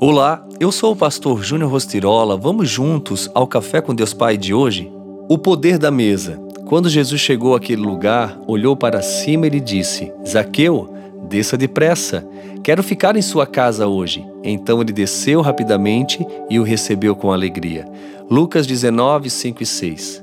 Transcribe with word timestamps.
Olá, 0.00 0.46
eu 0.60 0.70
sou 0.70 0.92
o 0.92 0.96
pastor 0.96 1.42
Júnior 1.42 1.72
Rostirola. 1.72 2.36
Vamos 2.36 2.70
juntos 2.70 3.28
ao 3.34 3.48
Café 3.48 3.80
com 3.80 3.92
Deus 3.92 4.14
Pai 4.14 4.36
de 4.36 4.54
hoje? 4.54 4.88
O 5.28 5.36
poder 5.36 5.76
da 5.76 5.90
mesa. 5.90 6.40
Quando 6.66 6.88
Jesus 6.88 7.20
chegou 7.20 7.56
àquele 7.56 7.82
lugar, 7.82 8.38
olhou 8.46 8.76
para 8.76 9.02
cima 9.02 9.48
e 9.48 9.50
lhe 9.50 9.60
disse: 9.60 10.12
Zaqueu, 10.24 10.94
desça 11.28 11.56
depressa. 11.56 12.24
Quero 12.62 12.80
ficar 12.80 13.16
em 13.16 13.22
sua 13.22 13.44
casa 13.44 13.88
hoje. 13.88 14.24
Então 14.44 14.80
ele 14.80 14.92
desceu 14.92 15.40
rapidamente 15.40 16.24
e 16.48 16.60
o 16.60 16.62
recebeu 16.62 17.16
com 17.16 17.32
alegria. 17.32 17.84
Lucas 18.30 18.68
19, 18.68 19.28
5 19.28 19.64
e 19.64 19.66
6. 19.66 20.22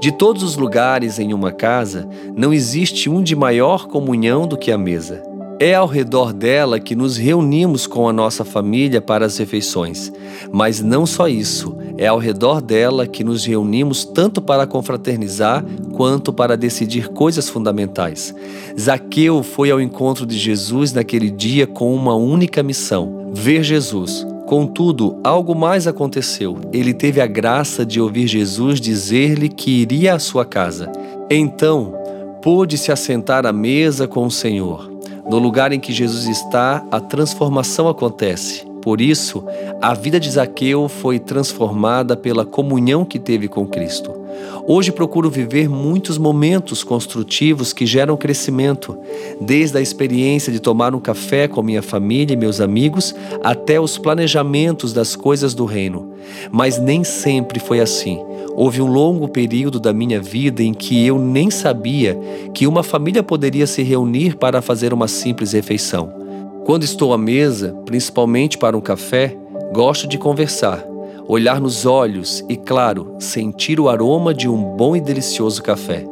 De 0.00 0.10
todos 0.10 0.42
os 0.42 0.56
lugares 0.56 1.20
em 1.20 1.32
uma 1.32 1.52
casa, 1.52 2.08
não 2.36 2.52
existe 2.52 3.08
um 3.08 3.22
de 3.22 3.36
maior 3.36 3.86
comunhão 3.86 4.48
do 4.48 4.58
que 4.58 4.72
a 4.72 4.76
mesa. 4.76 5.22
É 5.64 5.76
ao 5.76 5.86
redor 5.86 6.32
dela 6.32 6.80
que 6.80 6.96
nos 6.96 7.16
reunimos 7.16 7.86
com 7.86 8.08
a 8.08 8.12
nossa 8.12 8.44
família 8.44 9.00
para 9.00 9.26
as 9.26 9.38
refeições. 9.38 10.10
Mas 10.50 10.80
não 10.80 11.06
só 11.06 11.28
isso, 11.28 11.78
é 11.96 12.08
ao 12.08 12.18
redor 12.18 12.60
dela 12.60 13.06
que 13.06 13.22
nos 13.22 13.44
reunimos 13.44 14.04
tanto 14.04 14.42
para 14.42 14.66
confraternizar 14.66 15.64
quanto 15.92 16.32
para 16.32 16.56
decidir 16.56 17.10
coisas 17.10 17.48
fundamentais. 17.48 18.34
Zaqueu 18.76 19.44
foi 19.44 19.70
ao 19.70 19.80
encontro 19.80 20.26
de 20.26 20.36
Jesus 20.36 20.92
naquele 20.92 21.30
dia 21.30 21.64
com 21.64 21.94
uma 21.94 22.16
única 22.16 22.60
missão: 22.60 23.30
ver 23.32 23.62
Jesus. 23.62 24.26
Contudo, 24.48 25.20
algo 25.22 25.54
mais 25.54 25.86
aconteceu. 25.86 26.58
Ele 26.72 26.92
teve 26.92 27.20
a 27.20 27.26
graça 27.28 27.86
de 27.86 28.00
ouvir 28.00 28.26
Jesus 28.26 28.80
dizer-lhe 28.80 29.48
que 29.48 29.70
iria 29.70 30.14
à 30.14 30.18
sua 30.18 30.44
casa. 30.44 30.90
Então, 31.30 31.94
pôde 32.42 32.76
se 32.76 32.90
assentar 32.90 33.46
à 33.46 33.52
mesa 33.52 34.08
com 34.08 34.26
o 34.26 34.30
Senhor. 34.30 34.91
No 35.28 35.38
lugar 35.38 35.72
em 35.72 35.80
que 35.80 35.92
Jesus 35.92 36.26
está, 36.26 36.84
a 36.90 37.00
transformação 37.00 37.88
acontece. 37.88 38.71
Por 38.82 39.00
isso, 39.00 39.44
a 39.80 39.94
vida 39.94 40.18
de 40.18 40.28
Zaqueu 40.28 40.88
foi 40.88 41.20
transformada 41.20 42.16
pela 42.16 42.44
comunhão 42.44 43.04
que 43.04 43.18
teve 43.18 43.46
com 43.46 43.64
Cristo. 43.64 44.22
Hoje 44.66 44.90
procuro 44.90 45.30
viver 45.30 45.68
muitos 45.68 46.18
momentos 46.18 46.82
construtivos 46.82 47.72
que 47.72 47.86
geram 47.86 48.16
crescimento, 48.16 48.98
desde 49.40 49.78
a 49.78 49.80
experiência 49.80 50.52
de 50.52 50.60
tomar 50.60 50.94
um 50.94 51.00
café 51.00 51.46
com 51.46 51.62
minha 51.62 51.82
família 51.82 52.34
e 52.34 52.36
meus 52.36 52.60
amigos 52.60 53.14
até 53.42 53.80
os 53.80 53.98
planejamentos 53.98 54.92
das 54.92 55.14
coisas 55.14 55.54
do 55.54 55.64
reino. 55.64 56.12
Mas 56.50 56.78
nem 56.78 57.04
sempre 57.04 57.60
foi 57.60 57.80
assim. 57.80 58.20
Houve 58.54 58.82
um 58.82 58.86
longo 58.86 59.28
período 59.28 59.80
da 59.80 59.92
minha 59.92 60.20
vida 60.20 60.62
em 60.62 60.74
que 60.74 61.06
eu 61.06 61.18
nem 61.18 61.50
sabia 61.50 62.18
que 62.52 62.66
uma 62.66 62.82
família 62.82 63.22
poderia 63.22 63.66
se 63.66 63.82
reunir 63.82 64.36
para 64.36 64.60
fazer 64.60 64.92
uma 64.92 65.08
simples 65.08 65.52
refeição. 65.52 66.21
Quando 66.64 66.84
estou 66.84 67.12
à 67.12 67.18
mesa, 67.18 67.76
principalmente 67.84 68.56
para 68.56 68.76
um 68.76 68.80
café, 68.80 69.36
gosto 69.72 70.06
de 70.06 70.16
conversar, 70.16 70.84
olhar 71.26 71.60
nos 71.60 71.84
olhos 71.84 72.44
e, 72.48 72.56
claro, 72.56 73.16
sentir 73.18 73.80
o 73.80 73.88
aroma 73.88 74.32
de 74.32 74.48
um 74.48 74.62
bom 74.62 74.94
e 74.94 75.00
delicioso 75.00 75.60
café. 75.60 76.06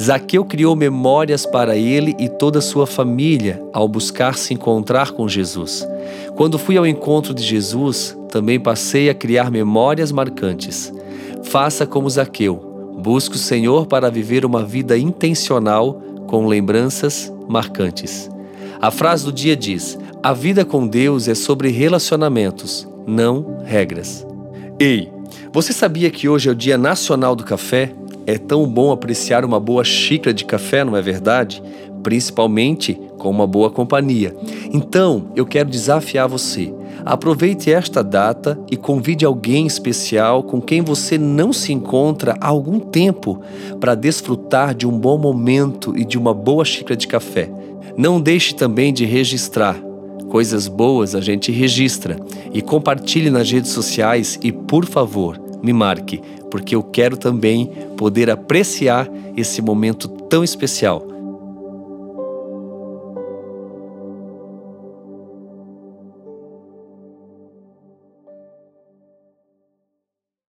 Zaqueu 0.00 0.44
criou 0.44 0.76
memórias 0.76 1.44
para 1.44 1.76
ele 1.76 2.14
e 2.16 2.28
toda 2.28 2.60
a 2.60 2.62
sua 2.62 2.86
família 2.86 3.60
ao 3.72 3.88
buscar 3.88 4.36
se 4.38 4.54
encontrar 4.54 5.10
com 5.10 5.28
Jesus. 5.28 5.86
Quando 6.36 6.58
fui 6.58 6.76
ao 6.76 6.86
encontro 6.86 7.34
de 7.34 7.42
Jesus, 7.42 8.16
também 8.30 8.60
passei 8.60 9.10
a 9.10 9.14
criar 9.14 9.50
memórias 9.50 10.12
marcantes. 10.12 10.92
Faça 11.42 11.84
como 11.84 12.08
Zaqueu. 12.08 12.94
Busque 12.98 13.34
o 13.34 13.38
Senhor 13.38 13.86
para 13.86 14.10
viver 14.10 14.44
uma 14.44 14.64
vida 14.64 14.96
intencional 14.96 16.00
com 16.28 16.46
lembranças 16.46 17.32
marcantes. 17.48 18.30
A 18.80 18.90
frase 18.90 19.24
do 19.24 19.32
dia 19.32 19.56
diz: 19.56 19.98
A 20.22 20.32
vida 20.32 20.64
com 20.64 20.86
Deus 20.86 21.28
é 21.28 21.34
sobre 21.34 21.68
relacionamentos, 21.68 22.86
não 23.06 23.58
regras. 23.64 24.26
Ei, 24.78 25.10
você 25.52 25.72
sabia 25.72 26.10
que 26.10 26.28
hoje 26.28 26.48
é 26.48 26.52
o 26.52 26.54
Dia 26.54 26.78
Nacional 26.78 27.34
do 27.34 27.44
Café? 27.44 27.92
É 28.26 28.38
tão 28.38 28.66
bom 28.68 28.92
apreciar 28.92 29.44
uma 29.44 29.58
boa 29.58 29.82
xícara 29.82 30.34
de 30.34 30.44
café, 30.44 30.84
não 30.84 30.96
é 30.96 31.02
verdade? 31.02 31.62
Principalmente 32.02 32.94
com 33.16 33.30
uma 33.30 33.46
boa 33.46 33.70
companhia. 33.70 34.36
Então, 34.72 35.32
eu 35.34 35.46
quero 35.46 35.70
desafiar 35.70 36.28
você 36.28 36.72
Aproveite 37.08 37.72
esta 37.72 38.02
data 38.02 38.58
e 38.70 38.76
convide 38.76 39.24
alguém 39.24 39.66
especial 39.66 40.42
com 40.42 40.60
quem 40.60 40.82
você 40.82 41.16
não 41.16 41.54
se 41.54 41.72
encontra 41.72 42.36
há 42.40 42.48
algum 42.48 42.78
tempo 42.78 43.40
para 43.80 43.94
desfrutar 43.94 44.74
de 44.74 44.86
um 44.86 44.98
bom 44.98 45.16
momento 45.16 45.96
e 45.96 46.04
de 46.04 46.18
uma 46.18 46.34
boa 46.34 46.66
xícara 46.66 46.96
de 46.96 47.06
café. 47.06 47.50
Não 47.96 48.20
deixe 48.20 48.54
também 48.54 48.92
de 48.92 49.04
registrar. 49.04 49.76
Coisas 50.28 50.68
boas 50.68 51.14
a 51.14 51.20
gente 51.20 51.50
registra 51.50 52.16
e 52.52 52.60
compartilhe 52.60 53.30
nas 53.30 53.50
redes 53.50 53.70
sociais 53.70 54.38
e, 54.42 54.52
por 54.52 54.84
favor, 54.84 55.40
me 55.62 55.72
marque, 55.72 56.20
porque 56.50 56.74
eu 56.74 56.82
quero 56.82 57.16
também 57.16 57.66
poder 57.96 58.30
apreciar 58.30 59.08
esse 59.36 59.62
momento 59.62 60.06
tão 60.06 60.44
especial 60.44 61.17